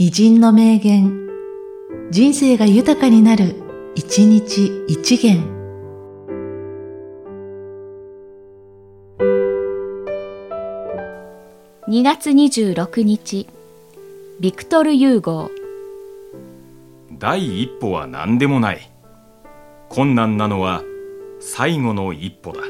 [0.00, 1.28] 偉人の名言、
[2.12, 3.56] 人生が豊かになる、
[3.96, 5.42] 一日一元。
[11.88, 13.48] 2月26日、
[14.38, 15.50] ビクトル・ユーゴ
[17.18, 18.88] 第一歩は何でもない。
[19.88, 20.84] 困難なのは
[21.40, 22.60] 最後の一歩だ。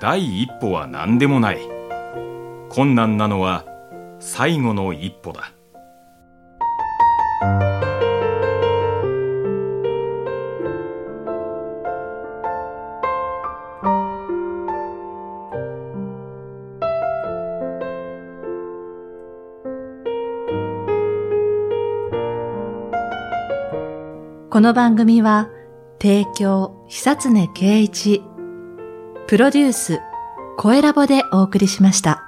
[0.00, 1.58] 第一歩は何でもない。
[2.68, 3.64] 困難なのは
[4.20, 5.52] 最後の一歩だ。
[24.50, 25.50] この番組は、
[26.00, 28.22] 提供、久常圭一、
[29.28, 30.00] プロデュース、
[30.56, 32.27] 声ラボでお送りしました。